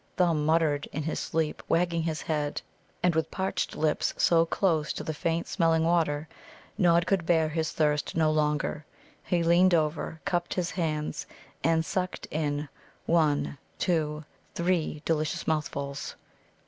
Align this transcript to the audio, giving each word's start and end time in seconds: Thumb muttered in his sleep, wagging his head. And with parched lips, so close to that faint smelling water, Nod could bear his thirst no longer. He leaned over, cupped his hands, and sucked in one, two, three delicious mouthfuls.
Thumb 0.17 0.47
muttered 0.47 0.87
in 0.91 1.03
his 1.03 1.19
sleep, 1.19 1.61
wagging 1.69 2.01
his 2.01 2.23
head. 2.23 2.59
And 3.03 3.13
with 3.13 3.29
parched 3.29 3.75
lips, 3.75 4.15
so 4.17 4.47
close 4.47 4.91
to 4.93 5.03
that 5.03 5.13
faint 5.13 5.45
smelling 5.47 5.83
water, 5.83 6.27
Nod 6.75 7.05
could 7.05 7.23
bear 7.23 7.47
his 7.49 7.71
thirst 7.71 8.15
no 8.15 8.31
longer. 8.31 8.83
He 9.23 9.43
leaned 9.43 9.75
over, 9.75 10.19
cupped 10.25 10.55
his 10.55 10.71
hands, 10.71 11.27
and 11.63 11.85
sucked 11.85 12.25
in 12.31 12.67
one, 13.05 13.59
two, 13.77 14.25
three 14.55 15.03
delicious 15.05 15.45
mouthfuls. 15.47 16.15